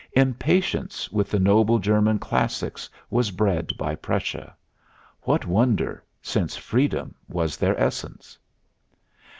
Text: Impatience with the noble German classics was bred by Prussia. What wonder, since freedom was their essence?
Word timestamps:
Impatience 0.13 1.11
with 1.11 1.29
the 1.29 1.37
noble 1.37 1.77
German 1.77 2.17
classics 2.17 2.89
was 3.11 3.29
bred 3.29 3.69
by 3.77 3.93
Prussia. 3.93 4.55
What 5.21 5.45
wonder, 5.45 6.03
since 6.23 6.57
freedom 6.57 7.13
was 7.29 7.55
their 7.55 7.79
essence? 7.79 8.39